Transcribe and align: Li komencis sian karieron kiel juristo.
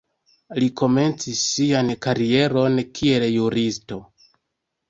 Li 0.63 0.69
komencis 0.79 1.43
sian 1.49 1.91
karieron 2.07 2.81
kiel 3.01 3.29
juristo. 3.37 4.01